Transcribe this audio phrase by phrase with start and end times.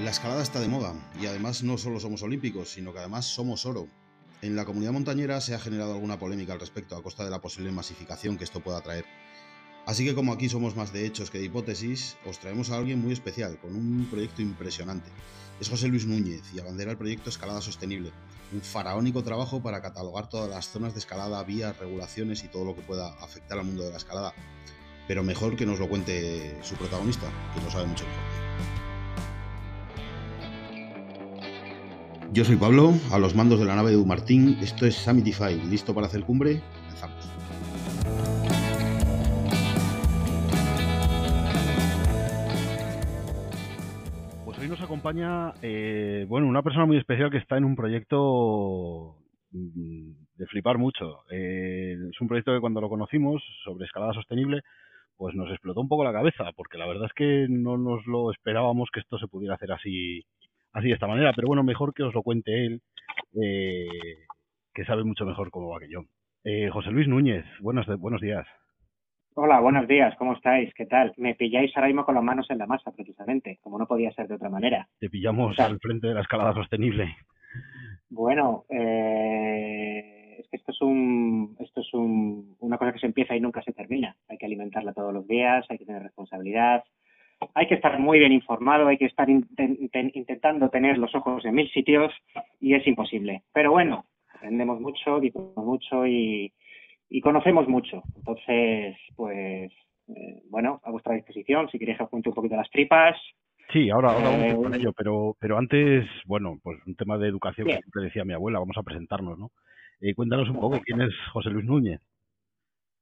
[0.00, 3.66] La escalada está de moda y además no solo somos olímpicos, sino que además somos
[3.66, 3.86] oro.
[4.40, 7.40] En la comunidad montañera se ha generado alguna polémica al respecto a costa de la
[7.40, 9.04] posible masificación que esto pueda traer.
[9.86, 13.00] Así que como aquí somos más de hechos que de hipótesis, os traemos a alguien
[13.00, 15.10] muy especial, con un proyecto impresionante.
[15.60, 18.12] Es José Luis Núñez y abandera el proyecto Escalada Sostenible,
[18.52, 22.74] un faraónico trabajo para catalogar todas las zonas de escalada, vías, regulaciones y todo lo
[22.74, 24.34] que pueda afectar al mundo de la escalada.
[25.06, 28.41] Pero mejor que nos lo cuente su protagonista, que lo sabe mucho mejor.
[32.34, 34.56] Yo soy Pablo, a los mandos de la nave de Dumartín.
[34.62, 36.62] Esto es Summitify, listo para hacer cumbre.
[36.80, 37.30] Comenzamos.
[44.46, 49.18] Pues hoy nos acompaña, eh, bueno, una persona muy especial que está en un proyecto
[49.50, 51.24] mm, de flipar mucho.
[51.30, 54.62] Eh, es un proyecto que cuando lo conocimos sobre escalada sostenible,
[55.18, 58.30] pues nos explotó un poco la cabeza, porque la verdad es que no nos lo
[58.30, 60.24] esperábamos que esto se pudiera hacer así
[60.72, 62.80] así de esta manera, pero bueno, mejor que os lo cuente él,
[63.40, 63.86] eh,
[64.74, 66.04] que sabe mucho mejor cómo va que yo.
[66.44, 68.46] Eh, José Luis Núñez, buenos, buenos días.
[69.34, 70.72] Hola, buenos días, ¿cómo estáis?
[70.74, 71.14] ¿Qué tal?
[71.16, 74.28] Me pilláis ahora mismo con las manos en la masa, precisamente, como no podía ser
[74.28, 74.88] de otra manera.
[74.98, 77.16] Te pillamos al frente de la escalada sostenible.
[78.10, 83.34] Bueno, eh, es que esto es un, esto es un, una cosa que se empieza
[83.34, 84.14] y nunca se termina.
[84.28, 86.84] Hay que alimentarla todos los días, hay que tener responsabilidad,
[87.54, 91.70] hay que estar muy bien informado, hay que estar intentando tener los ojos en mil
[91.70, 92.12] sitios
[92.60, 93.42] y es imposible.
[93.52, 94.04] Pero bueno,
[94.34, 96.52] aprendemos mucho, disfrutamos mucho y,
[97.22, 98.02] conocemos mucho.
[98.16, 99.70] Entonces, pues,
[100.08, 103.16] eh, bueno, a vuestra disposición, si queréis que os cuente un poquito las tripas.
[103.72, 107.28] Sí, ahora, ahora vamos eh, con ello, pero, pero antes, bueno, pues un tema de
[107.28, 109.50] educación que siempre decía mi abuela, vamos a presentarnos, ¿no?
[110.00, 112.00] Eh, cuéntanos un poco quién es José Luis Núñez.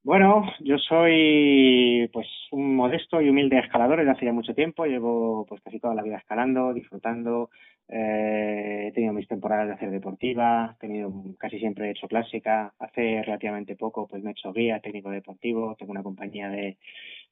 [0.02, 4.86] Bueno, yo soy pues un modesto y humilde escalador desde hace ya mucho tiempo.
[4.86, 7.50] Llevo pues casi toda la vida escalando, disfrutando.
[7.86, 12.72] Eh, he tenido mis temporadas de hacer deportiva, he tenido casi siempre he hecho clásica.
[12.78, 15.76] Hace relativamente poco pues me he hecho guía técnico deportivo.
[15.78, 16.78] Tengo una compañía de,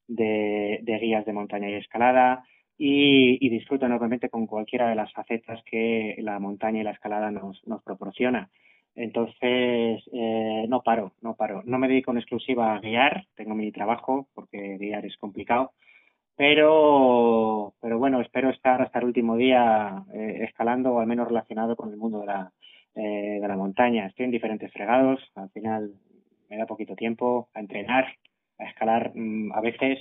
[0.06, 2.44] de, guías de montaña y escalada.
[2.76, 7.30] Y, y, disfruto enormemente con cualquiera de las facetas que la montaña y la escalada
[7.32, 8.50] nos, nos proporciona.
[8.98, 11.62] Entonces, eh, no paro, no paro.
[11.64, 15.70] No me dedico en exclusiva a guiar, tengo mi trabajo porque guiar es complicado,
[16.36, 21.76] pero, pero bueno, espero estar hasta el último día eh, escalando o al menos relacionado
[21.76, 22.52] con el mundo de la,
[22.96, 24.06] eh, de la montaña.
[24.06, 25.92] Estoy en diferentes fregados, al final
[26.50, 28.04] me da poquito tiempo a entrenar,
[28.58, 30.00] a escalar mm, a veces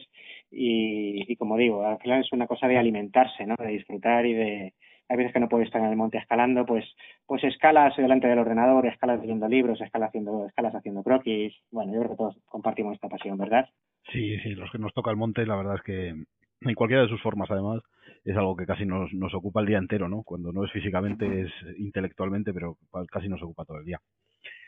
[0.49, 3.55] y, y como digo, al final es una cosa de alimentarse, ¿no?
[3.59, 4.73] De disfrutar y de,
[5.09, 6.85] hay veces que no puedes estar en el monte escalando, pues,
[7.25, 11.53] pues escalas delante del ordenador, escalas leyendo libros, escalas haciendo, escalas haciendo croquis.
[11.71, 13.69] Bueno, yo creo que todos compartimos esta pasión, ¿verdad?
[14.11, 17.09] Sí, sí, los que nos toca el monte, la verdad es que en cualquiera de
[17.09, 17.81] sus formas, además,
[18.25, 20.23] es algo que casi nos, nos ocupa el día entero, ¿no?
[20.23, 22.77] Cuando no es físicamente, es intelectualmente, pero
[23.09, 23.99] casi nos ocupa todo el día.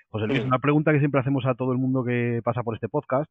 [0.10, 2.90] José Luis, una pregunta que siempre hacemos a todo el mundo que pasa por este
[2.90, 3.30] podcast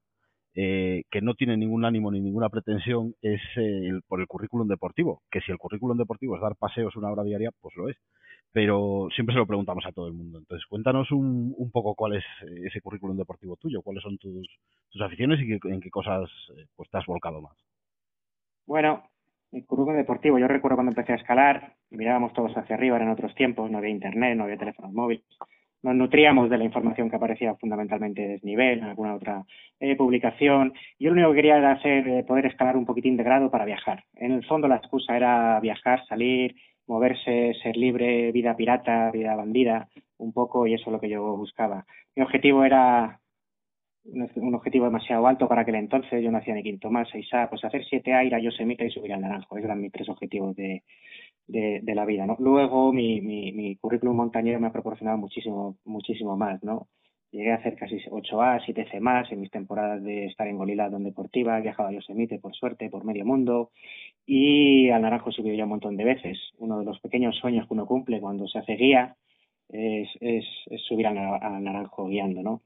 [0.60, 5.22] eh, que no tiene ningún ánimo ni ninguna pretensión es el, por el currículum deportivo,
[5.30, 7.96] que si el currículum deportivo es dar paseos una hora diaria, pues lo es.
[8.50, 10.38] Pero siempre se lo preguntamos a todo el mundo.
[10.38, 12.24] Entonces, cuéntanos un, un poco cuál es
[12.64, 14.48] ese currículum deportivo tuyo, cuáles son tus,
[14.90, 17.56] tus aficiones y en qué cosas eh, pues, te has volcado más.
[18.66, 19.04] Bueno,
[19.52, 23.32] el currículum deportivo, yo recuerdo cuando empecé a escalar, mirábamos todos hacia arriba, en otros
[23.36, 25.24] tiempos, no había internet, no había teléfonos móviles
[25.82, 29.44] nos nutríamos de la información que aparecía fundamentalmente de desnivel, en alguna otra
[29.80, 30.72] eh, publicación.
[30.98, 33.64] Yo lo único que quería era hacer, eh, poder escalar un poquitín de grado para
[33.64, 34.04] viajar.
[34.14, 36.56] En el fondo la excusa era viajar, salir,
[36.86, 41.36] moverse, ser libre, vida pirata, vida bandida, un poco, y eso es lo que yo
[41.36, 41.84] buscaba.
[42.16, 43.20] Mi objetivo era
[44.04, 47.84] un objetivo demasiado alto para aquel entonces, yo nacía en Quinto Más, 6A, pues hacer
[47.84, 49.56] 7A, ir a Yosemite y subir al Naranjo.
[49.56, 50.82] Esos eran mis tres objetivos de,
[51.48, 52.26] de, la vida.
[52.38, 56.88] Luego mi, currículum montañero me ha proporcionado muchísimo, muchísimo más, ¿no?
[57.30, 61.58] Llegué a hacer casi 8A, 7C más en mis temporadas de estar en Golilado Deportiva,
[61.58, 63.70] he viajado a Yosemite por suerte, por medio mundo
[64.24, 66.38] y al Naranjo he subido ya un montón de veces.
[66.56, 69.16] Uno de los pequeños sueños que uno cumple cuando se hace guía
[69.68, 70.08] es,
[70.88, 71.14] subir al,
[71.62, 72.62] Naranjo guiando.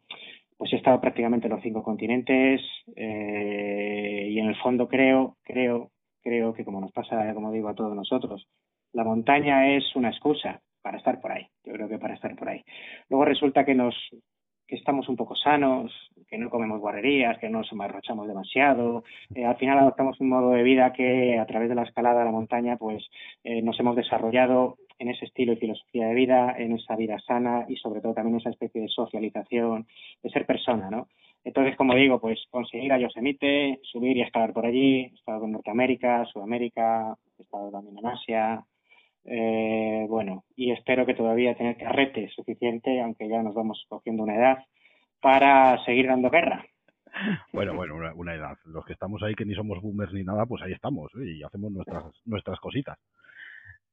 [0.57, 2.61] Pues he estado prácticamente en los cinco continentes
[2.95, 5.91] eh, y en el fondo creo, creo,
[6.23, 8.47] creo que como nos pasa, como digo, a todos nosotros,
[8.93, 11.47] la montaña es una excusa para estar por ahí.
[11.65, 12.65] Yo creo que para estar por ahí.
[13.09, 13.95] Luego resulta que nos
[14.73, 15.93] que estamos un poco sanos,
[16.29, 19.05] que no comemos guarrerías, que no nos amarrochamos demasiado.
[19.35, 22.25] Eh, al final adoptamos un modo de vida que a través de la escalada a
[22.25, 23.05] la montaña, pues
[23.45, 27.67] eh, nos hemos desarrollado en ese estilo y filosofía de vida, en esa vida sana
[27.69, 29.87] y sobre todo también esa especie de socialización,
[30.23, 31.07] de ser persona, ¿no?
[31.45, 35.53] Entonces, como digo, pues conseguir a Yosemite, subir y escalar por allí, he estado en
[35.53, 38.65] Norteamérica, Sudamérica, estado también en Asia,
[39.25, 44.37] Eh, bueno, y espero que todavía tener carrete suficiente, aunque ya nos vamos cogiendo una
[44.37, 44.59] edad,
[45.21, 46.65] para seguir dando guerra.
[47.53, 48.57] Bueno, bueno, una, edad.
[48.65, 51.37] Los que estamos ahí, que ni somos boomers ni nada, pues ahí estamos ¿eh?
[51.37, 52.99] y hacemos nuestras, nuestras cositas.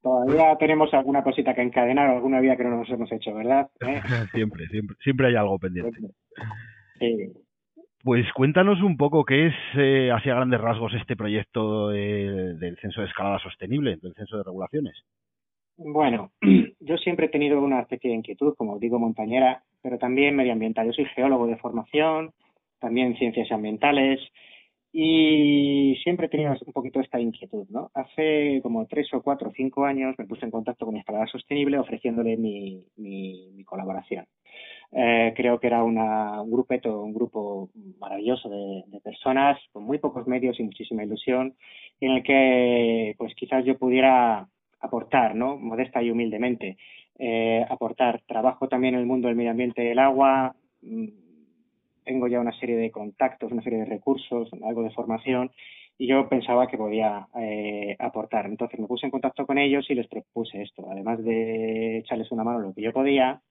[0.01, 3.69] Todavía tenemos alguna cosita que encadenar, alguna vida que no nos hemos hecho, ¿verdad?
[3.81, 4.01] ¿Eh?
[4.33, 5.99] siempre, siempre, siempre hay algo pendiente.
[6.99, 7.33] Sí.
[8.03, 13.07] Pues cuéntanos un poco qué es, eh, hacia grandes rasgos, este proyecto del Censo de
[13.07, 15.03] Escalada Sostenible, del Censo de Regulaciones.
[15.75, 16.31] Bueno,
[16.79, 20.87] yo siempre he tenido una especie de inquietud, como digo, montañera, pero también medioambiental.
[20.87, 22.31] Yo soy geólogo de formación,
[22.79, 24.19] también ciencias ambientales,
[24.91, 27.91] y siempre he tenido un poquito esta inquietud, ¿no?
[27.93, 31.77] Hace como tres o cuatro o cinco años me puse en contacto con Escalada Sostenible
[31.77, 34.25] ofreciéndole mi, mi, colaboración.
[34.91, 37.69] Eh, creo que era una, un grupeto, un grupo
[37.99, 41.55] maravilloso de, personas con muy pocos medios y muchísima ilusión,
[42.01, 44.47] en el que pues quizás yo pudiera
[44.79, 45.57] aportar, ¿no?
[45.57, 46.77] Modesta y humildemente,
[47.19, 51.28] eh, aportar trabajo también en el mundo del medio ambiente y el agua, mm,
[52.03, 55.51] tengo ya una serie de contactos, una serie de recursos, algo de formación,
[55.97, 58.45] y yo pensaba que podía eh, aportar.
[58.45, 60.87] Entonces me puse en contacto con ellos y les propuse esto.
[60.89, 63.41] Además de echarles una mano lo que yo podía,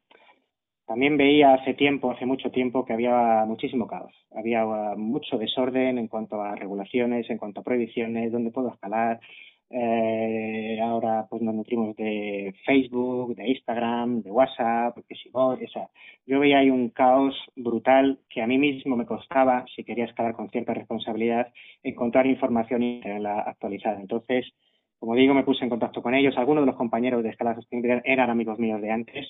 [0.87, 4.15] también veía hace tiempo, hace mucho tiempo, que había muchísimo caos.
[4.35, 4.65] Había
[4.97, 9.21] mucho desorden en cuanto a regulaciones, en cuanto a prohibiciones, dónde puedo escalar,
[9.69, 15.69] eh, ahora pues nos nutrimos de Facebook, de Instagram, de WhatsApp, porque si no, o
[15.73, 15.89] sea,
[16.27, 20.35] yo veía ahí un caos brutal que a mí mismo me costaba, si quería escalar
[20.35, 21.53] con cierta responsabilidad,
[21.83, 24.01] encontrar información y tenerla actualizada.
[24.01, 24.53] Entonces,
[24.99, 26.37] como digo, me puse en contacto con ellos.
[26.37, 29.27] Algunos de los compañeros de Escala Sostenible eran amigos míos de antes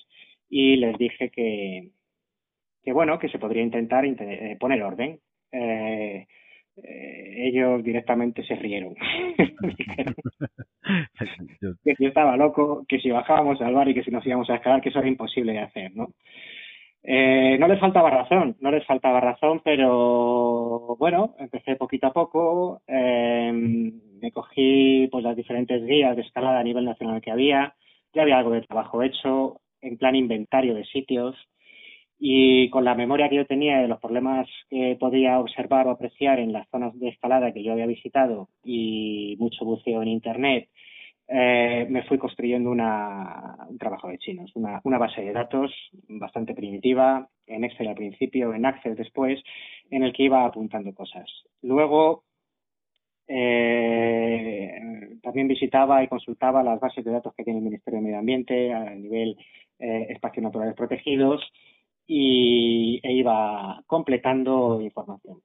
[0.49, 1.91] y les dije que,
[2.83, 5.19] que bueno, que se podría intentar eh, poner orden.
[5.51, 6.27] Eh,
[6.83, 8.95] eh, ellos directamente se rieron.
[11.83, 14.55] que si estaba loco, que si bajábamos al bar y que si nos íbamos a
[14.55, 16.09] escalar, que eso era imposible de hacer, ¿no?
[17.01, 22.81] Eh, no les faltaba razón, no les faltaba razón, pero bueno, empecé poquito a poco,
[22.87, 27.73] eh, me cogí pues las diferentes guías de escalada a nivel nacional que había,
[28.13, 31.35] ya había algo de trabajo hecho, en plan inventario de sitios,
[32.19, 36.39] y con la memoria que yo tenía de los problemas que podía observar o apreciar
[36.39, 40.67] en las zonas de escalada que yo había visitado y mucho buceo en Internet,
[41.29, 45.71] eh, me fui construyendo una, un trabajo de chinos, una, base de datos
[46.09, 49.39] bastante primitiva, en Excel al principio, en Access después,
[49.89, 51.29] en el que iba apuntando cosas.
[51.61, 52.23] Luego,
[53.27, 54.71] eh,
[55.21, 58.73] también visitaba y consultaba las bases de datos que tiene el Ministerio de Medio Ambiente
[58.73, 59.37] a nivel
[59.77, 61.41] eh, espacios naturales protegidos
[62.11, 65.41] y, e iba completando información.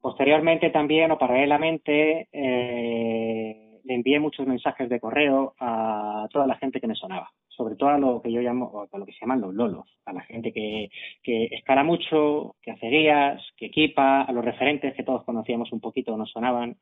[0.00, 6.80] Posteriormente también o paralelamente eh, le envié muchos mensajes de correo a toda la gente
[6.80, 9.42] que me sonaba, sobre todo a lo que yo llamo, a lo que se llaman
[9.42, 10.88] los lolos, a la gente que,
[11.22, 15.80] que escala mucho, que hace guías, que equipa, a los referentes que todos conocíamos un
[15.80, 16.78] poquito nos sonaban.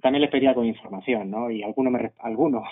[0.00, 1.50] También les pedía con información, ¿no?
[1.50, 2.62] Y alguno me, alguno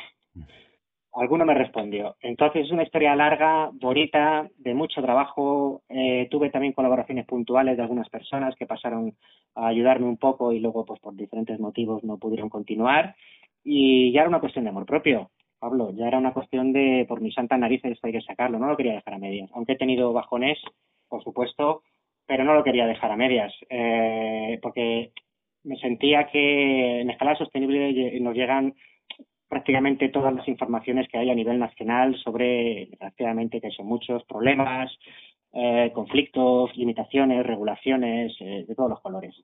[1.16, 2.16] alguno me respondió.
[2.20, 5.82] Entonces es una historia larga, bonita, de mucho trabajo.
[5.88, 9.14] Eh, tuve también colaboraciones puntuales de algunas personas que pasaron
[9.54, 13.16] a ayudarme un poco y luego, pues por diferentes motivos, no pudieron continuar.
[13.64, 15.90] Y ya era una cuestión de amor propio, Pablo.
[15.94, 18.58] Ya era una cuestión de, por mi santa narices, esto hay que sacarlo.
[18.58, 19.50] No lo quería dejar a medias.
[19.54, 20.58] Aunque he tenido bajones,
[21.08, 21.82] por supuesto,
[22.26, 23.52] pero no lo quería dejar a medias.
[23.70, 25.12] Eh, porque
[25.64, 28.74] me sentía que en escala sostenible nos llegan
[29.48, 34.92] prácticamente todas las informaciones que hay a nivel nacional sobre, desgraciadamente, que son muchos problemas,
[35.52, 39.34] eh, conflictos, limitaciones, regulaciones, eh, de todos los colores.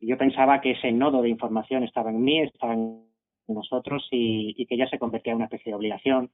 [0.00, 3.04] Y yo pensaba que ese nodo de información estaba en mí, estaba en
[3.48, 6.30] nosotros y, que ya se convertía en una especie de obligación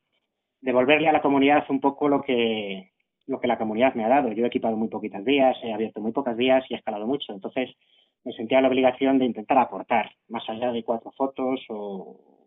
[0.60, 2.90] devolverle a la comunidad un poco lo que
[3.26, 4.32] lo que la comunidad me ha dado.
[4.32, 7.34] Yo he equipado muy poquitas vías, he abierto muy pocas vías y he escalado mucho.
[7.34, 7.70] Entonces
[8.24, 12.37] me sentía la obligación de intentar aportar, más allá de cuatro fotos o,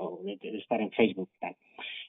[0.00, 1.56] o de, estar en Facebook tal.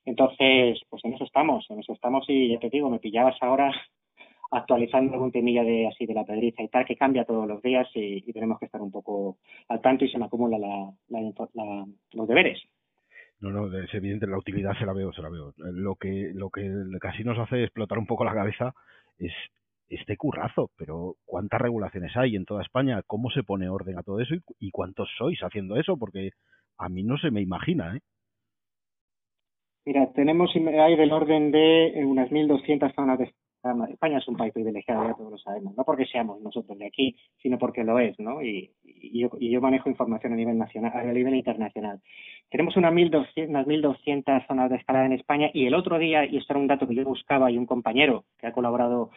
[0.06, 3.72] Entonces, pues en eso estamos, en eso estamos y ya te digo, me pillabas ahora
[4.52, 7.88] actualizando algún temilla de así de la pedriza y tal, que cambia todos los días
[7.94, 9.38] y, tenemos que estar un poco
[9.70, 10.92] al tanto y se me acumula la,
[12.14, 12.62] los deberes.
[13.40, 15.54] No, no, es evidente, la utilidad se la veo, se la veo.
[15.58, 18.74] Lo que, lo que casi nos hace explotar un poco la cabeza
[19.18, 19.34] es
[19.90, 23.02] este currazo, pero ¿cuántas regulaciones hay en toda España?
[23.08, 24.36] ¿Cómo se pone orden a todo eso?
[24.36, 25.98] ¿Y, y cuántos sois haciendo eso?
[25.98, 26.32] Porque
[26.82, 28.00] a mí no se me imagina, ¿eh?
[29.86, 33.34] Mira, tenemos hay del orden de eh, unas 1.200 zonas de
[33.90, 37.16] España es un país privilegiado, ya todos lo sabemos, no porque seamos nosotros de aquí,
[37.38, 38.42] sino porque lo es, ¿no?
[38.42, 39.22] Y, y,
[39.52, 42.00] yo, manejo información a nivel nacional, a nivel internacional.
[42.50, 46.38] Tenemos unas 1.200, unas 1.200 zonas de escalada en España y el otro día, y
[46.38, 49.12] esto era un dato que yo buscaba y un compañero que ha colaborado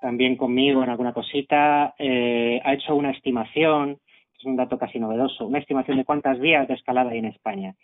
[0.00, 3.98] también conmigo en alguna cosita, eh, ha hecho una estimación,
[4.46, 7.74] es un dato casi novedoso, una estimación de cuántas vías de escalada hay en España.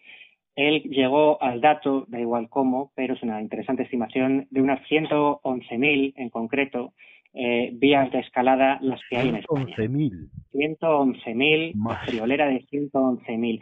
[0.54, 6.12] Él llegó al dato, da igual cómo, pero es una interesante estimación, de unas 111.000
[6.16, 6.92] en concreto,
[7.34, 9.74] eh, vías de escalada las que hay en España.
[9.76, 10.30] 111.000.
[10.52, 13.60] 111.000, friolera de 111.000.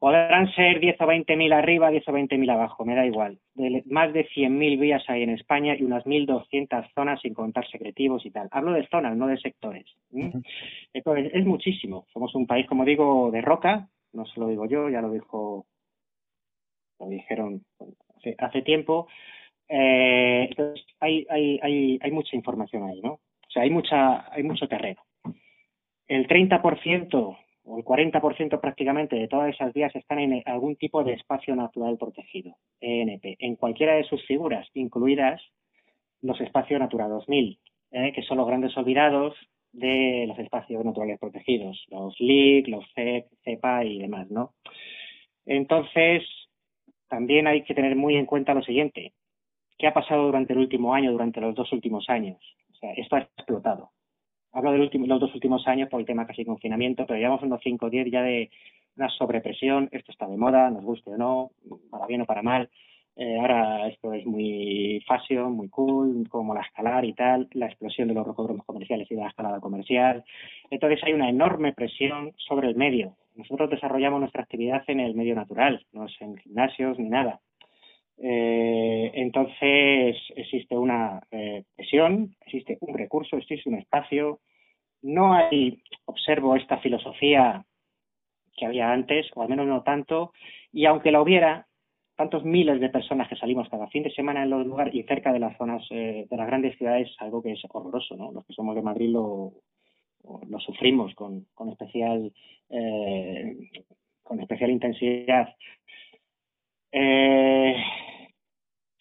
[0.00, 3.38] Podrán ser 10 o 20.000 arriba, 10 o 20.000 abajo, me da igual.
[3.84, 8.30] más de 100.000 vías hay en España y unas 1.200 zonas sin contar secretivos y
[8.30, 8.48] tal.
[8.50, 9.84] Hablo de zonas, no de sectores.
[10.94, 12.06] Entonces, es muchísimo.
[12.14, 15.66] Somos un país, como digo, de roca, no se lo digo yo, ya lo dijo,
[16.98, 17.62] lo dijeron
[18.38, 19.06] hace tiempo,
[19.68, 23.12] eh, entonces, hay, hay, hay, hay mucha información ahí, ¿no?
[23.12, 25.02] O sea, hay, mucha, hay mucho terreno.
[26.08, 27.38] El 30%
[27.76, 32.56] el 40% prácticamente de todas esas vías están en algún tipo de espacio natural protegido,
[32.80, 35.40] ENP, en cualquiera de sus figuras, incluidas
[36.22, 37.58] los espacios Natura 2000,
[37.92, 38.12] ¿eh?
[38.14, 39.34] que son los grandes olvidados
[39.72, 44.54] de los espacios naturales protegidos, los LIC, los CEP, CEPA y demás, ¿no?
[45.46, 46.24] Entonces,
[47.08, 49.12] también hay que tener muy en cuenta lo siguiente.
[49.78, 52.38] ¿Qué ha pasado durante el último año, durante los dos últimos años?
[52.70, 53.90] O sea, esto ha explotado.
[54.52, 57.86] Hablo de los dos últimos años por el tema casi confinamiento, pero llevamos unos 5
[57.86, 58.50] o 10 ya de
[58.96, 59.88] una sobrepresión.
[59.92, 61.52] Esto está de moda, nos guste o no,
[61.90, 62.68] para bien o para mal.
[63.16, 68.08] Eh, ahora esto es muy fashion, muy cool, como la escalar y tal, la explosión
[68.08, 70.24] de los rocódromos comerciales y de la escalada comercial.
[70.70, 73.16] Entonces hay una enorme presión sobre el medio.
[73.36, 77.40] Nosotros desarrollamos nuestra actividad en el medio natural, no es en gimnasios ni nada.
[78.22, 84.40] Eh, entonces existe una eh, presión, existe un recurso, existe un espacio.
[85.02, 87.64] No hay, observo esta filosofía
[88.56, 90.32] que había antes, o al menos no tanto,
[90.70, 91.66] y aunque la hubiera,
[92.14, 95.32] tantos miles de personas que salimos cada fin de semana en los lugares y cerca
[95.32, 98.30] de las zonas eh, de las grandes ciudades, algo que es horroroso, ¿no?
[98.32, 99.54] Los que somos de Madrid lo,
[100.46, 102.30] lo sufrimos con, con especial
[102.68, 103.56] eh,
[104.22, 105.56] con especial intensidad.
[106.92, 107.76] Eh,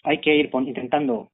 [0.04, 1.32] hay que ir intentando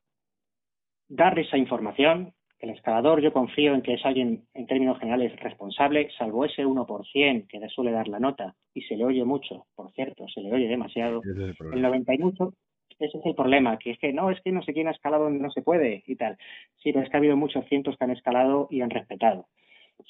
[1.07, 2.33] dar esa información.
[2.59, 7.47] El escalador, yo confío en que es alguien, en términos generales, responsable, salvo ese 1%
[7.47, 10.51] que le suele dar la nota y se le oye mucho, por cierto, se le
[10.51, 11.21] oye demasiado.
[11.23, 12.53] el, 90 y mucho,
[12.97, 15.25] ese es el problema, que es que no, es que no sé quién ha escalado
[15.25, 16.37] donde no se puede y tal.
[16.77, 19.47] Sí, pero es que ha habido muchos cientos que han escalado y han respetado.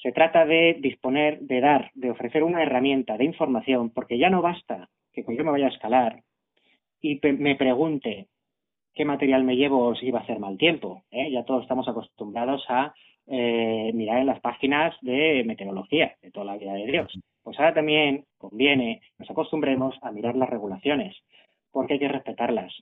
[0.02, 4.40] Se trata de disponer, de dar, de ofrecer una herramienta de información, porque ya no
[4.40, 6.22] basta que cuando yo me vaya a escalar
[7.12, 8.28] y me pregunte
[8.94, 11.04] qué material me llevo si va a hacer mal tiempo.
[11.10, 11.30] ¿eh?
[11.30, 12.94] Ya todos estamos acostumbrados a
[13.26, 17.18] eh, mirar en las páginas de meteorología de toda la vida de Dios.
[17.42, 21.16] Pues ahora también conviene nos acostumbremos a mirar las regulaciones,
[21.70, 22.72] porque hay que respetarlas.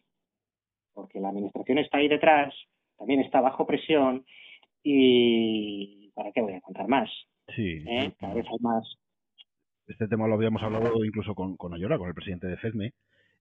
[0.95, 2.55] Porque la administración está ahí detrás,
[2.97, 4.25] también está bajo presión
[4.83, 7.11] y ¿para qué voy a contar más?
[7.55, 7.85] Sí.
[7.87, 8.13] ¿Eh?
[8.19, 8.97] Cada vez hay más.
[9.87, 12.93] Este tema lo habíamos hablado incluso con, con Ayora, con el presidente de FEDME,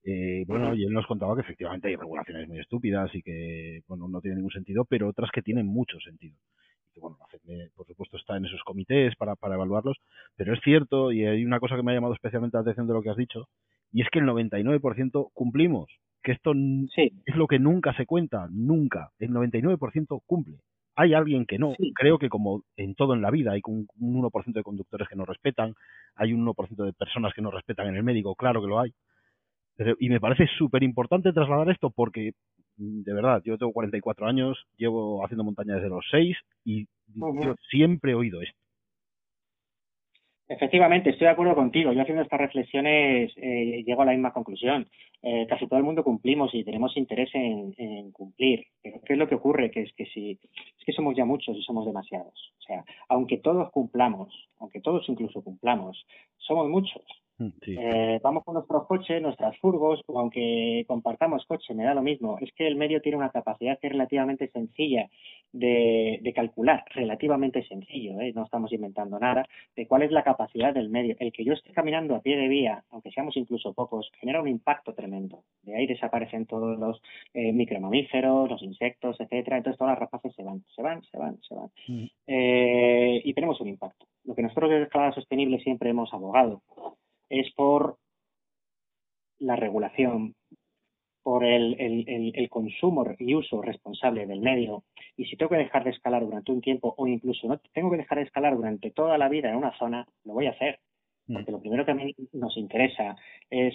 [0.05, 4.07] eh, bueno, y él nos contaba que efectivamente hay regulaciones muy estúpidas y que bueno
[4.10, 6.36] no tienen ningún sentido, pero otras que tienen mucho sentido.
[6.89, 7.17] Y que, bueno,
[7.75, 9.98] por supuesto está en esos comités para, para evaluarlos,
[10.36, 12.93] pero es cierto, y hay una cosa que me ha llamado especialmente la atención de
[12.93, 13.48] lo que has dicho,
[13.93, 15.89] y es que el 99% cumplimos,
[16.22, 20.57] que esto es lo que nunca se cuenta, nunca, el 99% cumple.
[20.95, 21.74] Hay alguien que no.
[21.95, 25.25] Creo que como en todo en la vida hay un 1% de conductores que no
[25.25, 25.74] respetan,
[26.15, 28.93] hay un 1% de personas que no respetan en el médico, claro que lo hay
[30.00, 32.34] y me parece súper importante trasladar esto porque,
[32.77, 36.88] mm, de verdad, yo tengo 44 años, llevo haciendo montaña desde los 6 y
[37.70, 38.63] siempre he oído esto.
[40.48, 41.94] Efectivamente, estoy de acuerdo contigo.
[41.94, 44.88] Yo haciendo estas reflexiones eh, llego a la misma conclusión.
[45.22, 48.68] Eh, casi todo el mundo cumplimos y tenemos interés en, cumplir.
[48.82, 49.72] Pero ¿qué es lo que ocurre?
[49.72, 52.53] Que es que si es que somos ya muchos y somos demasiados.
[52.60, 56.06] O sea, aunque todos cumplamos, aunque todos incluso cumplamos,
[56.38, 57.01] somos muchos.
[57.38, 62.02] Mm, eh, vamos con nuestros coches, nuestras furgos, o aunque compartamos coche, me da lo
[62.02, 62.38] mismo.
[62.40, 65.10] Es que el medio tiene una capacidad que es relativamente sencilla
[65.52, 68.34] de, calcular, relativamente sencillo, ¿eh?
[68.34, 71.16] no estamos inventando nada, de cuál es la capacidad del medio.
[71.20, 74.48] El que yo esté caminando a pie de vía, aunque seamos incluso pocos, genera un
[74.48, 75.44] impacto tremendo.
[75.62, 77.02] De ahí desaparecen todos los
[77.34, 79.58] eh, micromamíferos, los insectos, etcétera.
[79.58, 81.70] Entonces todas las rapaces se van, se van, se van, se van.
[81.88, 82.06] Mm.
[82.28, 84.08] Eh, y tenemos un impacto.
[84.25, 86.62] Lo que nosotros desde Escalada Sostenible siempre hemos abogado
[87.40, 87.98] es por
[89.40, 90.36] la regulación,
[91.24, 94.84] por el, el, consumo y uso responsable del medio
[95.16, 97.98] Y si tengo que dejar de escalar durante un tiempo o incluso no tengo que
[97.98, 100.80] dejar de escalar durante toda la vida en una zona, lo voy a hacer.
[101.28, 101.34] Mm.
[101.34, 103.16] Porque lo primero que a mí nos interesa
[103.50, 103.74] es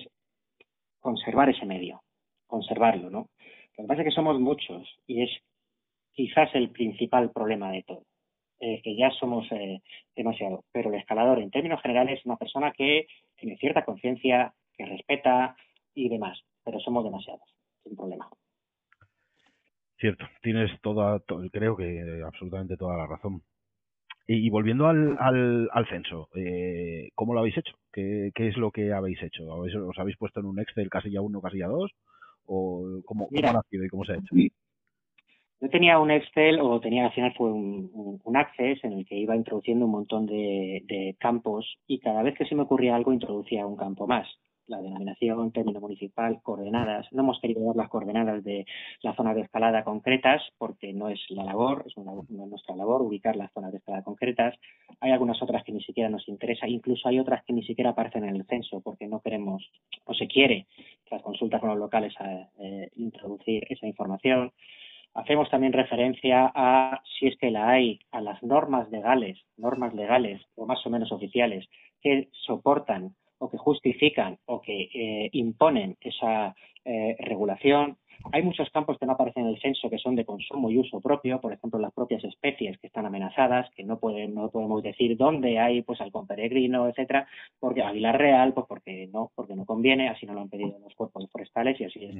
[1.00, 2.02] conservar ese medio,
[2.46, 3.28] conservarlo, ¿no?
[3.76, 5.30] Lo que pasa es que somos muchos y es
[6.12, 8.02] quizás el principal problema de todo.
[8.60, 9.80] Eh, que ya somos eh,
[10.16, 10.64] demasiado.
[10.72, 15.56] Pero el escalador, en términos generales, es una persona que tiene cierta conciencia, que respeta
[15.94, 16.40] y demás.
[16.64, 17.48] Pero somos demasiados,
[17.84, 18.28] sin problema.
[19.98, 21.20] Cierto, tienes toda,
[21.52, 23.42] creo que absolutamente toda la razón.
[24.26, 25.16] Y, volviendo al,
[25.72, 27.72] al, censo, eh, ¿cómo lo habéis hecho?
[27.90, 29.46] ¿Qué, ¿Qué, es lo que habéis hecho?
[29.46, 31.90] ¿Os habéis puesto en un Excel casilla 1, casilla 2?
[32.44, 34.34] ¿O cómo, cómo ha nacido y cómo se ha hecho?
[35.60, 39.16] Yo tenía un Excel, o tenía al final fue un, un, Access en el que
[39.16, 43.66] iba introduciendo un montón de, campos y cada vez que se me ocurría algo introducía
[43.66, 44.28] un campo más.
[44.68, 47.10] La denominación, término municipal, coordenadas.
[47.10, 48.66] No hemos querido dar las coordenadas de
[49.02, 52.76] la zona de escalada concretas porque no es la labor, es una, no es nuestra
[52.76, 54.54] labor ubicar las zonas de escalada concretas.
[55.00, 58.24] Hay algunas otras que ni siquiera nos interesa, incluso hay otras que ni siquiera aparecen
[58.24, 59.68] en el censo porque no queremos
[60.04, 60.66] o se quiere
[61.08, 64.52] tras consulta con los locales a eh, introducir esa información.
[65.18, 70.40] Hacemos también referencia a, si es que la hay, a las normas legales, normas legales
[70.54, 71.68] o más o menos oficiales
[72.00, 77.98] que soportan o que justifican o que eh, imponen esa eh, regulación
[78.32, 81.00] hay muchos campos que no aparecen en el censo que son de consumo y uso
[81.00, 85.16] propio, por ejemplo, las propias especies que están amenazadas, que no pueden, no podemos decir
[85.16, 87.26] dónde hay pues halcón peregrino, etcétera,
[87.58, 90.94] porque Aguilar Real, pues porque no, porque no conviene, así no lo han pedido los
[90.94, 92.14] cuerpos forestales y así es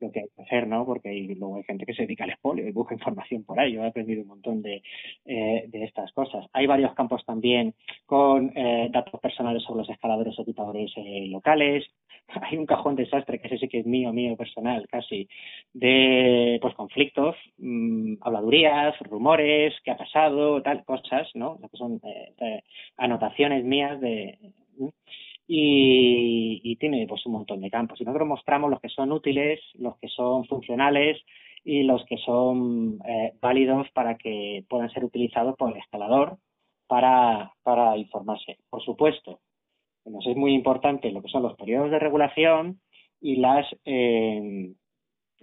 [0.00, 0.84] lo que hay que hacer, ¿no?
[0.84, 3.72] Porque hay, luego hay gente que se dedica al espolio y busca información por ahí.
[3.72, 4.82] Yo he aprendido un montón de,
[5.24, 6.46] eh, de estas cosas.
[6.52, 7.74] Hay varios campos también
[8.06, 11.84] con eh, datos personales sobre los escaladores o equipadores eh, locales.
[12.42, 15.28] Hay un cajón desastre que ese sí que es mío, mío personal, casi,
[15.72, 21.58] de pues conflictos, mmm, habladurías, rumores, qué ha pasado, tal, cosas, ¿no?
[21.58, 22.62] que son eh,
[22.96, 24.38] anotaciones mías de
[25.50, 28.00] y, y, tiene pues un montón de campos.
[28.00, 31.18] Y nosotros mostramos los que son útiles, los que son funcionales
[31.64, 36.36] y los que son eh, válidos para que puedan ser utilizados por el escalador
[36.86, 38.58] para, para informarse.
[38.68, 39.40] Por supuesto,
[40.10, 42.80] nos es muy importante lo que son los periodos de regulación
[43.20, 44.72] y las eh,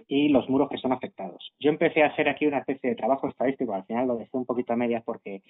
[0.08, 1.52] y los muros que son afectados.
[1.58, 4.44] Yo empecé a hacer aquí una especie de trabajo estadístico, al final lo dejé un
[4.44, 5.42] poquito a medias porque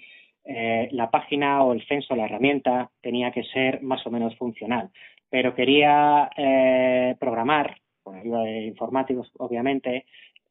[0.45, 4.91] eh, la página o el censo, la herramienta, tenía que ser más o menos funcional,
[5.29, 10.07] pero quería eh, programar, por ayuda de informáticos obviamente,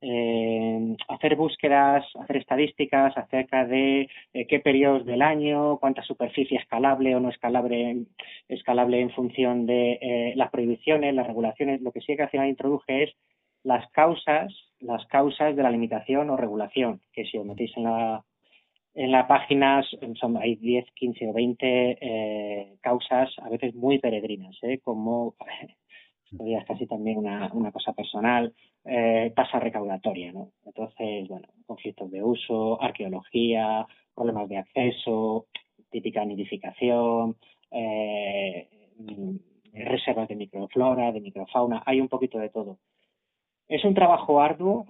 [0.07, 7.15] eh, hacer búsquedas, hacer estadísticas acerca de eh, qué periodos del año, cuánta superficie escalable
[7.15, 8.05] o no escalable,
[8.47, 11.81] escalable en función de eh, las prohibiciones, las regulaciones.
[11.81, 13.13] Lo que sí que al final introduje es
[13.63, 18.23] las causas, las causas de la limitación o regulación, que si os metéis en la
[18.93, 19.83] en la página
[20.21, 25.35] son, hay 10, 15 o 20 eh, causas, a veces muy peregrinas, como
[26.39, 28.53] es casi también una, una cosa personal,
[28.85, 30.51] eh, tasa recaudatoria, ¿no?
[30.63, 35.47] Entonces, bueno, conflictos de uso, arqueología, problemas de acceso,
[35.89, 37.35] típica nidificación,
[37.71, 38.67] eh,
[39.73, 42.77] reservas de microflora, de microfauna, hay un poquito de todo.
[43.67, 44.85] Es un trabajo arduo,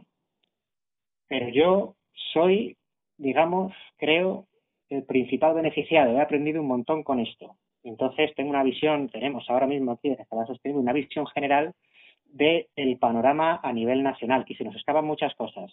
[1.27, 1.95] pero yo
[2.34, 2.77] soy,
[3.17, 4.45] digamos, creo,
[4.89, 6.17] el principal beneficiado.
[6.17, 7.55] He aprendido un montón con esto.
[7.84, 11.73] Entonces tengo una visión, tenemos ahora mismo aquí en Escalada Sostenible una visión general
[12.32, 15.72] del panorama a nivel nacional y se nos escapan muchas cosas.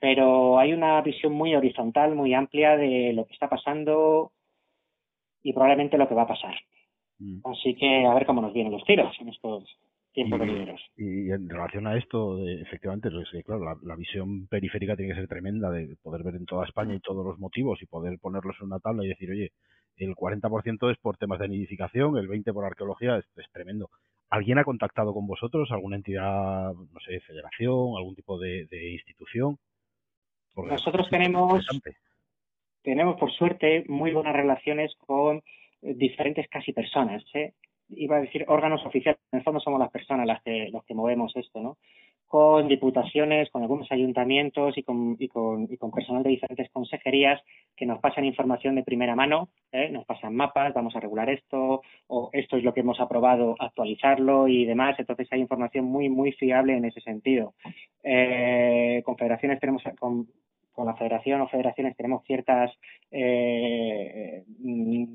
[0.00, 4.32] Pero hay una visión muy horizontal, muy amplia de lo que está pasando
[5.42, 6.54] y probablemente lo que va a pasar.
[7.18, 7.40] Mm.
[7.44, 9.64] Así que a ver cómo nos vienen los tiros en estos
[10.96, 15.70] y, en relación a esto, efectivamente, es claro, la, visión periférica tiene que ser tremenda
[15.70, 18.78] de poder ver en toda España y todos los motivos y poder ponerlos en una
[18.78, 19.50] tabla y decir, oye,
[19.96, 23.90] el 40% es por temas de nidificación, el 20% por arqueología, es, es, tremendo.
[24.34, 25.70] ¿Alguien ha contactado con vosotros?
[25.70, 29.58] ¿Alguna entidad, no sé, federación, algún tipo de, institución?
[30.56, 31.64] Nosotros tenemos,
[32.82, 35.40] tenemos, por suerte, muy buenas relaciones con
[35.80, 37.22] diferentes casi personas.
[37.34, 37.54] ¿eh?
[37.88, 40.94] Iba a decir órganos oficiales, en el fondo somos las personas las que, los que
[40.94, 41.76] movemos esto, ¿no?
[42.26, 47.40] Con diputaciones, con algunos ayuntamientos y con, y con, y con personal de diferentes consejerías
[47.76, 49.88] que nos pasan información de primera mano, ¿eh?
[49.90, 54.48] nos pasan mapas, vamos a regular esto, o esto es lo que hemos aprobado, actualizarlo
[54.48, 54.98] y demás.
[54.98, 57.54] Entonces hay información muy, muy fiable en ese sentido.
[58.02, 60.26] Eh, con federaciones tenemos, con
[60.74, 62.72] con la federación o federaciones tenemos ciertas
[63.10, 64.44] eh,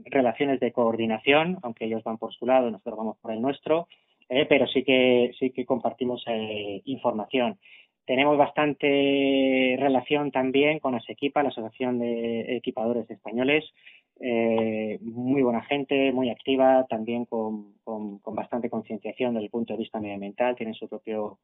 [0.05, 3.87] relaciones de coordinación, aunque ellos van por su lado, nosotros vamos por el nuestro,
[4.29, 7.59] eh, pero sí que sí que compartimos eh, información.
[8.05, 13.63] tenemos bastante relación también con ASEQUIPA, la Asociación de Equipadores Españoles,
[15.01, 19.99] muy buena gente, muy activa, también con, con, bastante concienciación desde el punto de vista
[19.99, 21.37] medioambiental, tienen su propio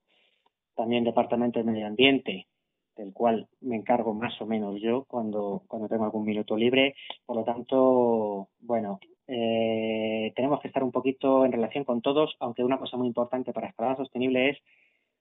[0.75, 2.47] también departamento de medio ambiente,
[2.95, 6.95] del cual me encargo más o menos yo cuando, cuando tengo algún minuto libre.
[7.25, 12.63] Por lo tanto, bueno, eh, tenemos que estar un poquito en relación con todos, aunque
[12.63, 14.57] una cosa muy importante para escalada sostenible es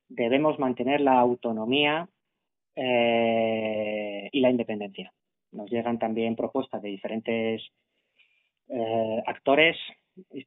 [0.08, 2.08] debemos mantener la autonomía
[2.76, 5.12] eh, y la independencia.
[5.52, 7.62] Nos llegan también propuestas de diferentes
[8.68, 9.76] eh, actores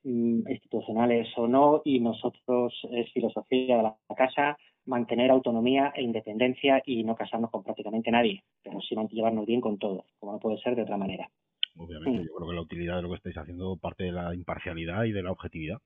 [0.03, 4.57] institucionales o no y nosotros es filosofía de la casa
[4.87, 9.77] mantener autonomía e independencia y no casarnos con prácticamente nadie, pero sí llevarnos bien con
[9.77, 11.29] todos, como no puede ser de otra manera.
[11.75, 15.03] Obviamente, yo creo que la utilidad de lo que estáis haciendo parte de la imparcialidad
[15.03, 15.77] y de la objetividad.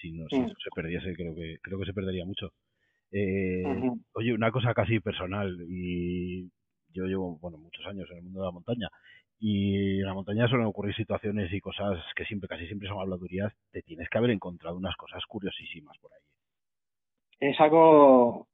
[0.00, 2.52] Si no, si eso se perdiese, creo que creo que se perdería mucho.
[3.12, 3.64] Eh,
[4.14, 6.44] oye, una cosa casi personal, y
[6.92, 8.88] yo llevo bueno muchos años en el mundo de la montaña,
[9.38, 13.52] y en la montaña suelen ocurrir situaciones y cosas que siempre, casi siempre son habladurías,
[13.72, 16.20] te tienes que haber encontrado unas cosas curiosísimas por ahí.
[17.40, 18.46] Es algo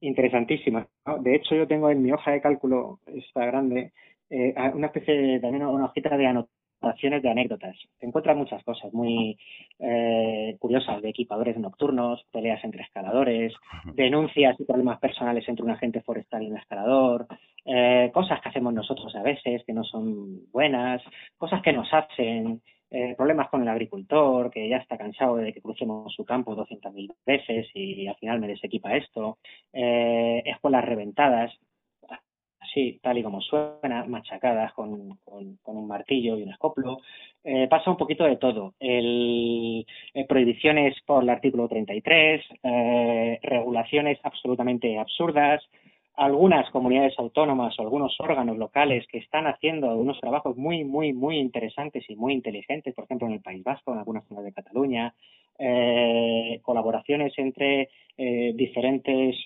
[0.00, 0.86] interesantísimo.
[1.20, 3.92] De hecho, yo tengo en mi hoja de cálculo, esta grande,
[4.30, 7.76] eh, una especie de, también una hojita de anotaciones de anécdotas.
[7.98, 9.36] Se encuentran muchas cosas muy
[9.80, 13.52] eh, curiosas de equipadores nocturnos, peleas entre escaladores,
[13.94, 17.26] denuncias y problemas personales entre un agente forestal y un escalador,
[17.64, 21.02] eh, cosas que hacemos nosotros a veces que no son buenas,
[21.36, 25.60] cosas que nos hacen, eh, problemas con el agricultor que ya está cansado de que
[25.60, 29.38] crucemos su campo 200.000 veces y al final me desequipa esto,
[29.72, 31.52] escuelas reventadas,
[32.68, 36.98] así, tal y como suena, machacadas con, con, un martillo y un escoplo.
[37.44, 38.74] Eh, pasa un poquito de todo.
[38.78, 45.62] El, eh, prohibiciones por el artículo 33, eh, regulaciones absolutamente absurdas,
[46.18, 51.38] algunas comunidades autónomas o algunos órganos locales que están haciendo unos trabajos muy, muy, muy
[51.38, 55.14] interesantes y muy inteligentes, por ejemplo, en el País Vasco, en algunas zonas de Cataluña,
[56.62, 59.36] colaboraciones entre diferentes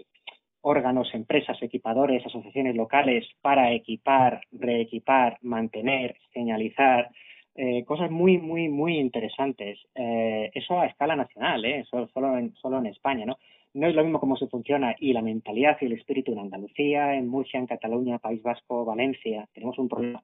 [0.63, 7.11] órganos, empresas, equipadores, asociaciones locales para equipar, reequipar, mantener, señalizar,
[7.55, 9.79] eh, cosas muy, muy, muy interesantes.
[9.95, 11.85] Eh, eso a escala nacional, ¿eh?
[11.91, 13.39] solo, en, solo en España, ¿no?
[13.75, 17.15] No es lo mismo cómo se funciona y la mentalidad y el espíritu en Andalucía,
[17.15, 19.49] en Murcia, en Cataluña, País Vasco, Valencia.
[19.55, 20.23] Tenemos un problema,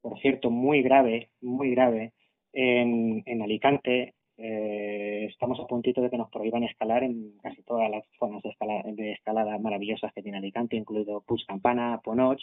[0.00, 2.12] por cierto, muy grave, muy grave
[2.52, 7.88] en, en Alicante, eh, estamos a puntito de que nos prohíban escalar en casi todas
[7.88, 12.40] las zonas de escalada, maravillosas que tiene Alicante, incluido Puig Campana, Ponoch,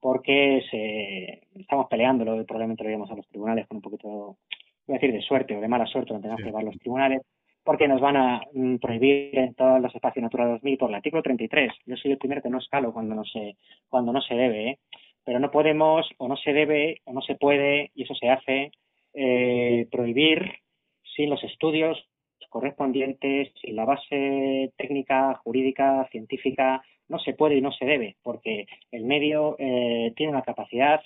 [0.00, 4.36] porque se, estamos peleándolo y probablemente lo llevamos a los tribunales con un poquito, voy
[4.90, 7.22] a decir, de suerte o de mala suerte, no tenemos que llevar los tribunales,
[7.64, 11.22] porque nos van a mm, prohibir en todos los espacios naturales 2000 por el artículo
[11.22, 11.72] 33.
[11.86, 13.56] Yo soy el primero que no escalo cuando no se,
[13.88, 14.78] cuando no se debe, ¿eh?
[15.24, 18.70] pero no podemos, o no se debe, o no se puede, y eso se hace,
[19.14, 20.60] eh, prohibir
[21.16, 21.98] sin los estudios
[22.50, 28.66] correspondientes, sin la base técnica, jurídica, científica, no se puede y no se debe, porque
[28.92, 31.00] el medio eh, tiene una capacidad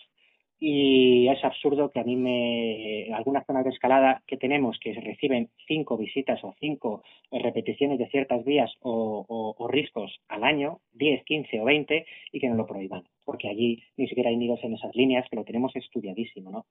[0.60, 5.50] y es absurdo que a mí me algunas zonas de escalada que tenemos que reciben
[5.68, 11.64] cinco visitas o cinco repeticiones de ciertas vías o, riscos al año, 10, 15 o
[11.64, 15.26] 20 y que no lo prohíban, porque allí ni siquiera hay nidos en esas líneas
[15.28, 16.66] que lo tenemos estudiadísimo, ¿no?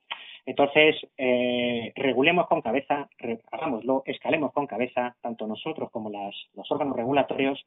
[0.46, 3.10] Entonces, eh, regulemos con cabeza,
[3.52, 7.64] hagámoslo, escalemos con cabeza, tanto nosotros como las, los órganos regulatorios,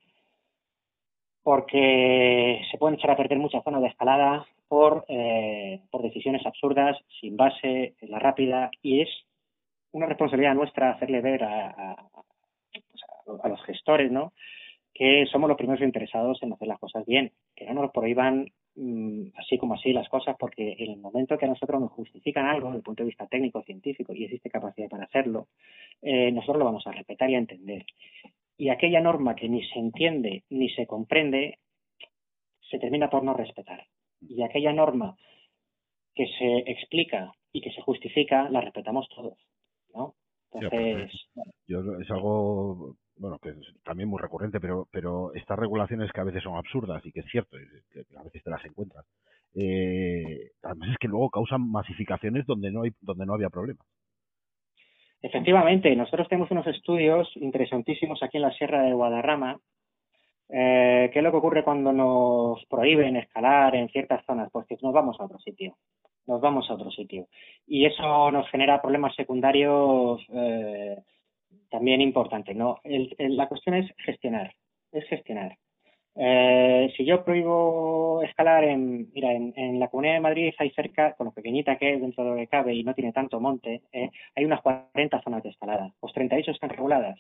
[1.43, 6.97] porque se pueden echar a perder muchas zonas de escalada por, eh, por decisiones absurdas,
[7.21, 9.09] sin base, la rápida, y es
[9.91, 11.97] una responsabilidad nuestra hacerle ver a,
[13.43, 14.33] a, los gestores, ¿no?
[14.95, 19.31] que somos los primeros interesados en hacer las cosas bien, que no nos prohíban mm,
[19.39, 22.69] así como así las cosas, porque en el momento que a nosotros nos justifican algo
[22.69, 25.49] desde el punto de vista técnico, científico, y existe capacidad para hacerlo,
[26.01, 27.85] eh, nosotros lo vamos a respetar y a entender
[28.61, 31.59] y aquella norma que ni se entiende ni se comprende
[32.71, 33.87] se termina por no respetar.
[34.21, 35.17] Y aquella norma
[36.15, 39.39] que se explica y que se justifica la respetamos todos,
[39.95, 40.15] ¿no?
[40.53, 41.13] Entonces,
[41.67, 46.43] es algo bueno que es también muy recurrente, pero pero estas regulaciones que a veces
[46.43, 47.57] son absurdas y que es cierto,
[47.93, 49.07] que a veces te las encuentras.
[49.55, 53.87] Eh, además es que luego causan masificaciones donde no hay donde no había problemas.
[55.23, 59.59] Efectivamente, nosotros tenemos unos estudios interesantísimos aquí en la Sierra de Guadarrama.
[60.53, 64.51] Eh, ¿Qué es lo que ocurre cuando nos prohíben escalar en ciertas zonas?
[64.53, 65.77] Pues que nos vamos a otro sitio.
[66.27, 67.27] Nos vamos a otro sitio.
[67.67, 70.97] Y eso nos genera problemas secundarios eh,
[71.71, 72.57] también importantes.
[72.57, 72.81] ¿no?
[72.85, 74.53] la cuestión es gestionar.
[74.93, 75.57] Es gestionar.
[76.17, 81.27] Eh, si yo prohíbo escalar en, mira, en, la Comunidad de Madrid hay cerca, con
[81.27, 84.11] lo pequeñita que es dentro de lo que cabe y no tiene tanto monte, eh,
[84.35, 85.93] hay unas 40 zonas de escalada.
[86.01, 87.19] Pues 38 están reguladas.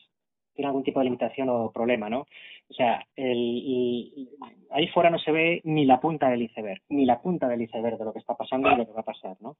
[0.61, 2.27] Tiene algún tipo de limitación o problema, ¿no?
[2.69, 4.29] O sea, el,
[4.71, 7.97] ahí fuera no se ve ni la punta del iceberg, ni la punta del iceberg
[7.97, 9.57] de lo que está pasando y lo que va a pasar, ¿no?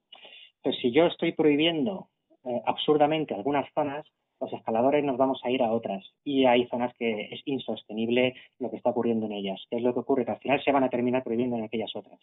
[0.57, 2.09] Entonces, si yo estoy prohibiendo
[2.45, 4.05] eh, absurdamente algunas zonas,
[4.39, 8.69] los escaladores nos vamos a ir a otras y hay zonas que es insostenible lo
[8.69, 9.59] que está ocurriendo en ellas.
[9.71, 10.23] ¿Qué es lo que ocurre?
[10.23, 12.19] Que al final se van a terminar prohibiendo en aquellas otras.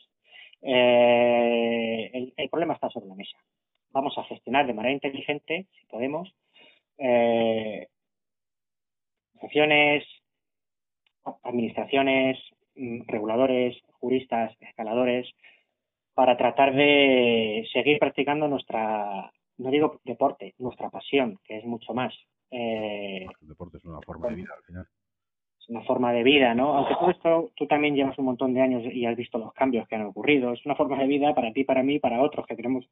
[0.63, 3.37] Eh, el, problema está sobre la mesa.
[3.91, 6.33] Vamos a gestionar de manera inteligente, si podemos,
[6.99, 7.89] eh,
[9.39, 10.05] asociaciones,
[11.43, 12.39] administraciones,
[12.77, 15.29] mm, reguladores, juristas, escaladores,
[16.15, 22.15] para tratar de seguir practicando nuestra no digo deporte, nuestra pasión, que es mucho más.
[22.51, 24.87] Eh, el deporte es una forma de vida al final.
[25.61, 26.75] Es una forma de vida, ¿no?
[26.75, 29.87] Aunque todo esto, tú también llevas un montón de años y has visto los cambios
[29.89, 30.53] que han ocurrido.
[30.53, 32.89] Es una forma de vida para ti, para mí, para otros que tenemos,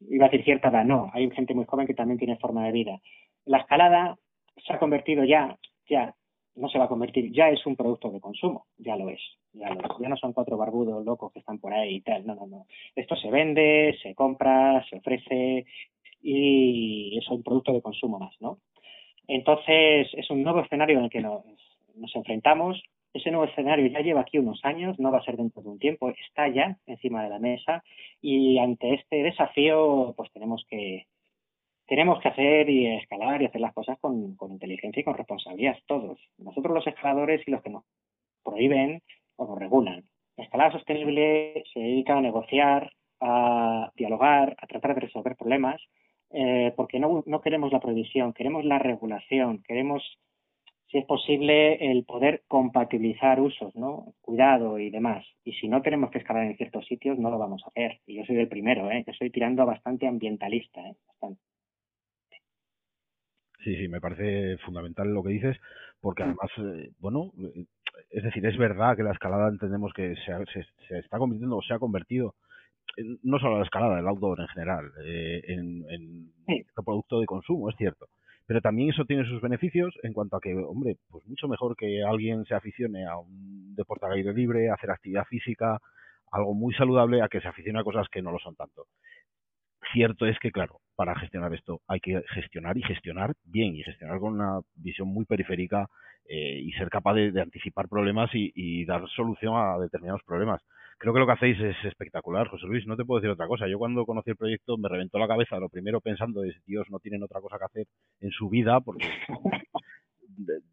[0.00, 1.10] iba a decir cierta edad, no.
[1.14, 3.00] Hay gente muy joven que también tiene forma de vida.
[3.46, 4.18] La escalada
[4.66, 5.56] se ha convertido ya,
[5.88, 6.14] ya,
[6.58, 9.20] no se va a convertir, ya es un producto de consumo, ya lo es,
[9.52, 9.98] ya lo es.
[10.00, 12.66] Ya no son cuatro barbudos locos que están por ahí y tal, no, no, no.
[12.96, 15.66] Esto se vende, se compra, se ofrece
[16.20, 18.58] y es un producto de consumo más, ¿no?
[19.28, 21.44] Entonces, es un nuevo escenario en el que nos,
[22.14, 22.82] enfrentamos.
[23.12, 25.78] Ese nuevo escenario ya lleva aquí unos años, no va a ser dentro de un
[25.78, 27.82] tiempo, está ya encima de la mesa
[28.20, 31.06] y ante este desafío, pues tenemos que
[31.88, 36.20] tenemos que hacer y escalar y hacer las cosas con, inteligencia y con responsabilidad todos.
[36.36, 37.84] Nosotros los escaladores y los que nos
[38.44, 39.02] prohíben
[39.36, 40.04] o nos regulan.
[40.36, 45.80] La escalada sostenible se dedica a negociar, a dialogar, a tratar de resolver problemas
[46.30, 50.02] eh, porque no, no queremos la prohibición, queremos la regulación, queremos,
[50.88, 54.12] si es posible, el poder compatibilizar usos, ¿no?
[54.20, 55.24] Cuidado y demás.
[55.42, 58.00] Y si no tenemos que escalar en ciertos sitios, no lo vamos a hacer.
[58.06, 59.04] Y yo soy el primero, ¿eh?
[59.04, 60.94] Que estoy tirando bastante ambientalista, ¿eh?
[61.06, 61.47] Bastante.
[63.64, 65.56] Sí, sí, me parece fundamental lo que dices,
[66.00, 66.26] porque mm.
[66.26, 67.64] además, eh, bueno, eh,
[68.10, 71.74] es decir, es verdad que la escalada entendemos que se, se está convirtiendo o se
[71.74, 72.34] ha convertido
[73.22, 76.32] no solo la escalada, el outdoor en general, eh, en, en
[76.84, 78.06] producto de consumo, es cierto.
[78.46, 82.02] Pero también eso tiene sus beneficios en cuanto a que, hombre, pues mucho mejor que
[82.02, 85.78] alguien se aficione a un deporte al aire libre, a hacer actividad física,
[86.30, 88.86] algo muy saludable, a que se aficione a cosas que no lo son tanto.
[89.92, 94.18] Cierto es que, claro, para gestionar esto hay que gestionar y gestionar bien y gestionar
[94.18, 95.88] con una visión muy periférica
[96.28, 100.60] eh, y ser capaz de, anticipar problemas y, dar solución a determinados problemas
[100.98, 102.86] creo que lo que hacéis es espectacular, José Luis.
[102.86, 103.68] No te puedo decir otra cosa.
[103.68, 105.58] Yo cuando conocí el proyecto me reventó la cabeza.
[105.58, 107.86] Lo primero pensando es, Dios, no tienen otra cosa que hacer
[108.20, 109.06] en su vida porque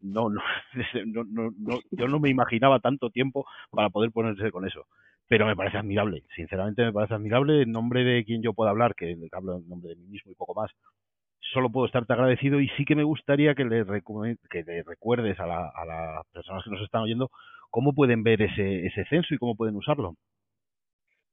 [0.02, 0.28] no,
[1.06, 4.86] no, no, no, yo no me imaginaba tanto tiempo para poder ponerse con eso.
[5.28, 7.62] Pero me parece admirable, sinceramente me parece admirable.
[7.62, 10.34] En nombre de quien yo pueda hablar, que hablo en nombre de mí mismo y
[10.36, 10.70] poco más,
[11.52, 13.84] solo puedo estarte agradecido y sí que me gustaría que le,
[14.50, 17.30] que le recuerdes a, a las personas que nos están oyendo
[17.76, 20.14] ¿Cómo pueden ver ese, ese censo y cómo pueden usarlo?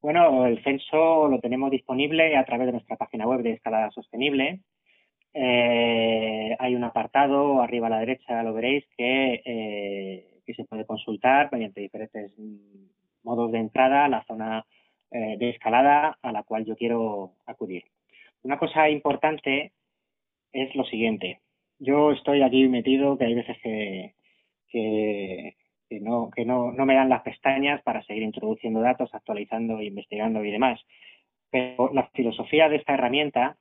[0.02, 4.60] Bueno, el censo lo tenemos disponible a través de nuestra página web de Escalada Sostenible.
[5.34, 10.86] Eh, hay un apartado arriba a la derecha, lo veréis, que, eh, que se puede
[10.86, 12.38] consultar mediante diferentes
[13.24, 14.66] modos de entrada a la zona
[15.12, 17.84] eh, de escalada a la cual yo quiero acudir.
[18.44, 19.72] Una cosa importante
[20.52, 21.40] es lo siguiente.
[21.80, 24.14] Yo estoy aquí metido, que hay veces que,
[26.02, 30.80] no, que no me dan las pestañas para seguir introduciendo datos, actualizando, investigando y demás.
[31.50, 33.58] Pero la filosofía de esta herramienta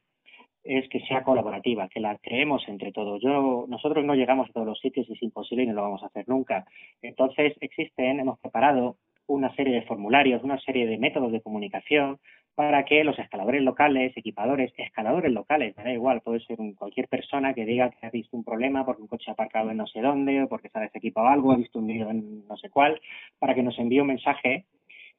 [0.64, 3.20] es que sea colaborativa, que la creemos entre todos.
[3.20, 6.03] Yo, nosotros no llegamos a todos los sitios y es imposible y no lo vamos
[6.03, 6.64] a hacer nunca.
[7.03, 8.96] Entonces existen, hemos preparado
[9.27, 12.19] una serie de formularios, una serie de métodos de comunicación
[12.55, 17.55] para que los escaladores locales, equipadores, escaladores locales, me da igual, puede ser cualquier persona
[17.55, 20.01] que diga que ha visto un problema porque un coche ha aparcado en no sé
[20.01, 23.01] dónde o porque se ha desequipado algo, ha visto un vídeo en no sé cuál,
[23.39, 24.67] para que nos envíe un mensaje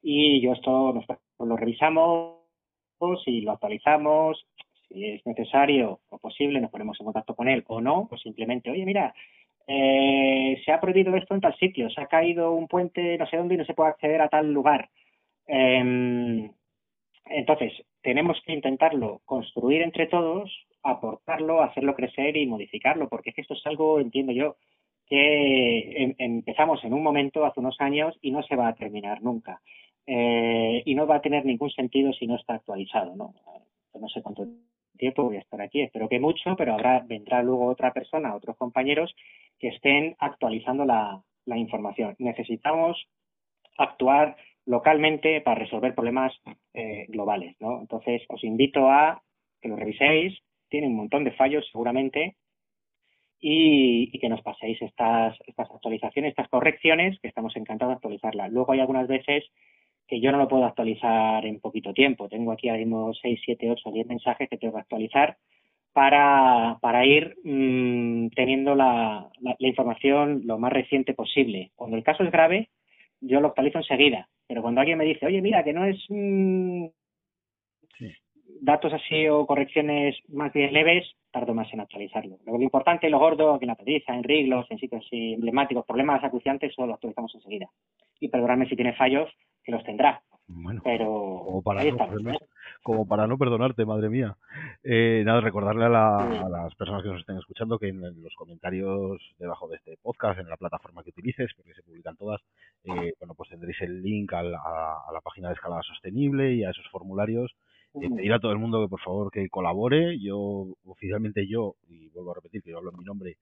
[0.02, 1.06] y yo esto nos,
[1.38, 2.44] lo revisamos
[3.26, 4.46] y lo actualizamos.
[4.88, 8.70] Si es necesario o posible, nos ponemos en contacto con él o no, pues simplemente,
[8.70, 9.14] oye, mira,
[9.66, 13.36] eh, se ha prohibido esto en tal sitio, se ha caído un puente no sé
[13.36, 14.88] dónde y no se puede acceder a tal lugar.
[15.46, 16.50] Eh,
[17.26, 17.72] entonces,
[18.02, 20.50] tenemos que intentarlo construir entre todos,
[20.82, 24.56] aportarlo, hacerlo crecer y modificarlo, porque es que esto es algo, entiendo yo,
[25.06, 29.22] que em, empezamos en un momento hace unos años y no se va a terminar
[29.22, 29.60] nunca.
[30.06, 33.34] Eh, y no va a tener ningún sentido si no está actualizado, ¿no?
[33.98, 34.46] No sé cuánto
[34.98, 38.56] tiempo voy a estar aquí, espero que mucho, pero habrá, vendrá luego otra persona, otros
[38.56, 39.14] compañeros
[39.58, 42.16] que estén actualizando la, información.
[42.18, 43.06] Necesitamos
[43.76, 46.32] actuar localmente para resolver problemas
[46.72, 47.80] eh, globales, ¿no?
[47.80, 49.22] Entonces, os invito a
[49.60, 50.38] que lo reviséis.
[50.70, 52.36] Tiene un montón de fallos, seguramente,
[53.40, 58.50] y, que nos paséis estas, estas actualizaciones, estas correcciones, que estamos encantados de actualizarlas.
[58.50, 59.44] Luego hay algunas veces
[60.06, 62.28] que yo no lo puedo actualizar en poquito tiempo.
[62.28, 65.36] Tengo aquí ahora mismo 6, 7, 8, 10 mensajes que tengo que actualizar
[65.92, 71.70] para, para ir mmm, teniendo la, la, la, información lo más reciente posible.
[71.76, 72.68] Cuando el caso es grave,
[73.20, 74.28] yo lo actualizo enseguida.
[74.46, 76.86] Pero cuando alguien me dice, oye, mira, que no es mmm,
[77.98, 78.12] sí.
[78.60, 82.38] datos así o correcciones más bien leves, tardo más en actualizarlo.
[82.44, 86.22] Lo importante, lo gordo, que en la pediza, en riglos, en sitios así emblemáticos, problemas
[86.22, 87.68] acuciantes, solo lo actualizamos enseguida.
[88.20, 89.30] Y perdonadme si tiene fallos,
[89.64, 90.22] que los tendrá.
[90.46, 91.06] Bueno, pero
[91.44, 92.46] como para, ahí no, estamos, ¿eh?
[92.82, 94.36] como para no perdonarte, madre mía.
[94.82, 98.22] Eh, nada, recordarle a, la, a, las personas que nos estén escuchando que en, en,
[98.22, 102.42] los comentarios debajo de este podcast, en la plataforma que utilices, porque se publican todas,
[102.84, 106.62] eh, bueno, pues tendréis el link a la, a la, página de escalada sostenible y
[106.62, 107.54] a esos formularios.
[107.94, 110.18] Eh, pedir a todo el mundo que por favor que colabore.
[110.18, 113.36] Yo, oficialmente yo, y vuelvo a repetir que yo hablo en mi nombre,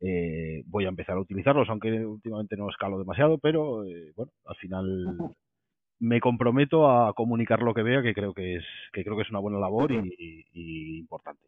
[0.00, 4.56] eh, voy a empezar a utilizarlos, aunque últimamente no escalo demasiado, pero eh, bueno, al
[4.56, 5.16] final
[6.00, 9.30] me comprometo a comunicar lo que vea, que creo que es, que creo que es
[9.30, 11.42] una buena labor y, importante.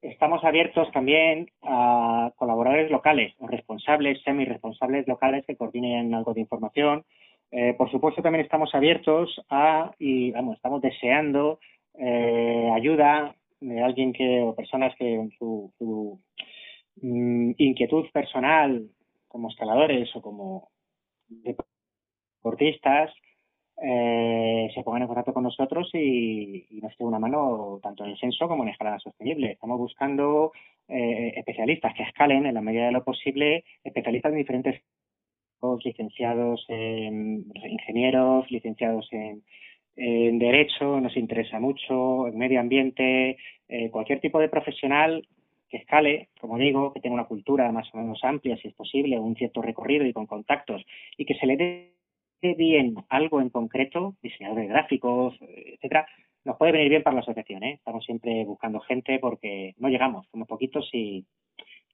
[0.00, 7.04] Estamos abiertos también a colaboradores locales, responsables, semi-responsables locales que coordinen algo de información.
[7.50, 11.58] Eh, por supuesto, también estamos abiertos a, y vamos, estamos deseando
[11.94, 16.20] eh, ayuda de alguien que, o personas que en su, su
[17.00, 18.86] mm, inquietud personal,
[19.28, 20.68] como escaladores o como
[22.42, 23.10] deportistas,
[23.82, 28.10] eh, se pongan en contacto con nosotros y, y nos den una mano tanto en
[28.10, 29.52] el censo como en escalada sostenible.
[29.52, 30.52] Estamos buscando
[30.88, 34.80] eh, especialistas que escalen en la medida de lo posible, especialistas en diferentes
[35.82, 39.42] licenciados en ingenieros, licenciados en,
[39.96, 45.26] en derecho, nos interesa mucho, en medio ambiente, eh, cualquier tipo de profesional
[45.70, 49.18] que escale, como digo, que tenga una cultura más o menos amplia, si es posible,
[49.18, 50.84] un cierto recorrido y con contactos,
[51.16, 51.90] y que se le dé
[52.52, 56.06] bien algo en concreto, diseñador de gráficos, etcétera,
[56.44, 57.62] nos puede venir bien para la asociación.
[57.62, 57.74] ¿eh?
[57.74, 61.24] Estamos siempre buscando gente porque no llegamos, somos poquitos y,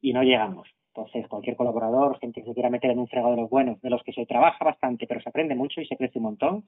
[0.01, 0.69] y no llegamos.
[0.93, 3.91] Entonces, cualquier colaborador, gente que se quiera meter en un fregado de los buenos, de
[3.91, 6.65] los que se trabaja bastante, pero se aprende mucho y se crece un montón,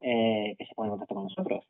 [0.00, 1.66] eh, que se pone en contacto con nosotros.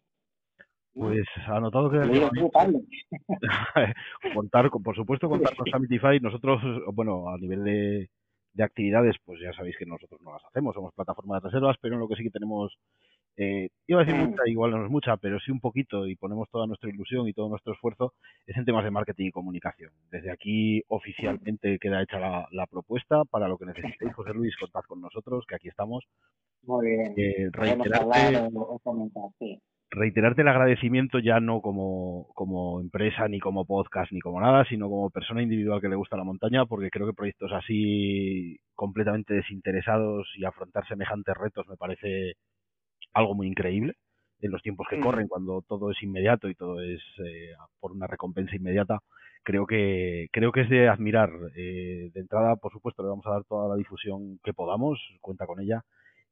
[0.94, 1.98] Pues anotado que
[4.34, 6.18] contar, por supuesto, contar con Samitify.
[6.20, 6.62] Nosotros,
[6.94, 8.08] bueno, a nivel de,
[8.56, 11.94] de actividades, pues ya sabéis que nosotros no las hacemos, somos plataforma de reservas, pero
[11.94, 12.72] en lo que sí que tenemos,
[13.36, 16.48] eh, iba a decir mucha, igual no es mucha, pero sí un poquito y ponemos
[16.50, 18.14] toda nuestra ilusión y todo nuestro esfuerzo
[18.46, 19.92] es en temas de marketing y comunicación.
[20.10, 24.82] Desde aquí oficialmente queda hecha la, la propuesta para lo que necesitéis, José Luis, contad
[24.88, 26.04] con nosotros, que aquí estamos.
[26.62, 27.14] Muy bien.
[27.16, 29.60] Eh, reiterarte, o comentar, sí
[29.96, 34.90] reiterarte el agradecimiento ya no como, como empresa, ni como podcast, ni como nada, sino
[34.90, 40.28] como persona individual que le gusta la montaña, porque creo que proyectos así completamente desinteresados
[40.36, 42.34] y afrontar semejantes retos me parece
[43.14, 43.94] algo muy increíble
[44.40, 45.00] en los tiempos que mm.
[45.00, 48.98] corren, cuando todo es inmediato y todo es eh, por una recompensa inmediata,
[49.42, 51.30] creo que creo que es de admirar.
[51.56, 55.46] Eh, de entrada, por supuesto, le vamos a dar toda la difusión que podamos, cuenta
[55.46, 55.82] con ella,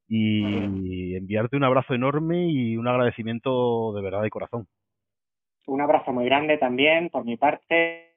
[0.09, 4.67] y enviarte un abrazo enorme y un agradecimiento de verdad de corazón.
[5.67, 8.11] Un abrazo muy grande también por mi parte.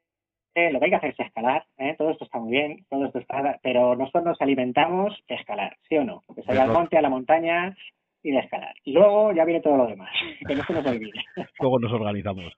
[0.55, 1.93] Lo que hay que hacer es escalar, ¿eh?
[1.99, 5.97] todo esto está muy bien, todo esto está, pero nosotros nos alimentamos de escalar, ¿sí
[5.97, 6.23] o no?
[6.35, 7.77] De salir al monte, a la montaña
[8.23, 8.73] y de escalar.
[8.83, 10.09] Y luego ya viene todo lo demás,
[10.47, 11.11] que no se nos olvide.
[11.59, 12.57] Luego nos organizamos.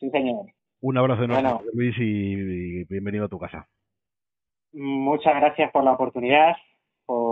[0.00, 0.46] Sí, señor.
[0.80, 3.68] Un abrazo enorme, bueno, Luis, y bienvenido a tu casa.
[4.72, 6.56] Muchas gracias por la oportunidad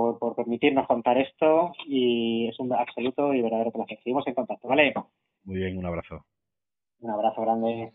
[0.04, 3.98] por, por permitirnos contar esto y es un absoluto y verdadero placer.
[4.02, 4.92] Seguimos en contacto, ¿vale?
[5.44, 6.24] Muy bien, un abrazo.
[7.00, 7.92] Un abrazo grande.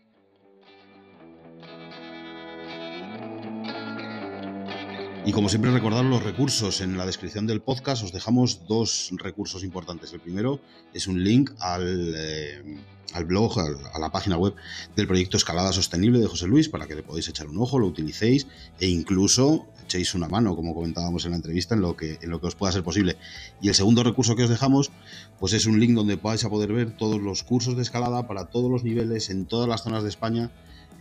[5.30, 6.80] Y como siempre recordar los recursos.
[6.80, 10.12] En la descripción del podcast os dejamos dos recursos importantes.
[10.12, 10.58] El primero
[10.92, 12.80] es un link al, eh,
[13.24, 14.56] blog, a la página web
[14.96, 17.86] del proyecto Escalada Sostenible de José Luis para que le podáis echar un ojo, lo
[17.86, 18.48] utilicéis
[18.80, 22.40] e incluso echéis una mano, como comentábamos en la entrevista, en lo que, en lo
[22.40, 23.16] que os pueda ser posible.
[23.62, 24.90] Y el segundo recurso que os dejamos
[25.38, 28.46] pues es un link donde vais a poder ver todos los cursos de escalada para
[28.46, 30.50] todos los niveles en todas las zonas de España,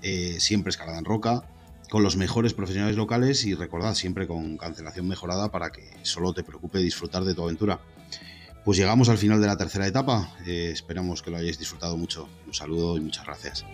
[0.04, 1.46] eh, siempre escalada en roca
[1.90, 6.44] con los mejores profesionales locales y recordad siempre con cancelación mejorada para que solo te
[6.44, 7.80] preocupe disfrutar de tu aventura.
[8.64, 12.30] Pues llegamos al final de la tercera etapa, eh, esperamos que lo hayáis disfrutado mucho.
[12.46, 13.66] Un saludo y muchas gracias.